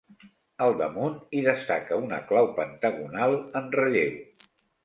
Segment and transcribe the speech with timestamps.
[0.67, 4.19] Al damunt hi destaca una clau pentagonal en relleu.